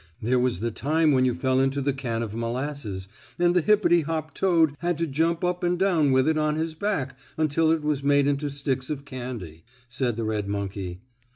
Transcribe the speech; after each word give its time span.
"There 0.19 0.39
was 0.39 0.61
the 0.61 0.71
time 0.71 1.11
when 1.11 1.25
you 1.25 1.35
fell 1.35 1.59
into 1.59 1.79
the 1.79 1.93
can 1.93 2.23
of 2.23 2.33
molasses, 2.33 3.07
and 3.37 3.55
the 3.55 3.61
hippity 3.61 4.01
hop 4.01 4.33
toad 4.33 4.73
had 4.79 4.97
to 4.97 5.05
jump 5.05 5.43
up 5.43 5.63
and 5.63 5.77
down 5.77 6.11
with 6.11 6.27
it 6.27 6.39
on 6.39 6.55
his 6.55 6.73
back, 6.73 7.15
until 7.37 7.69
it 7.71 7.83
was 7.83 8.03
made 8.03 8.25
into 8.25 8.49
sticks 8.49 8.89
of 8.89 9.05
candy," 9.05 9.63
said 9.89 10.17
the 10.17 10.23
red 10.25 10.47
monkey. 10.47 11.01